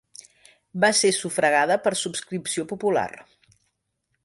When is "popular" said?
2.73-3.07